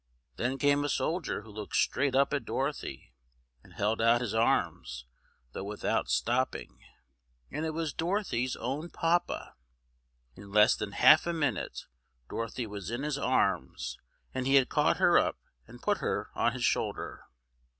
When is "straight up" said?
1.75-2.33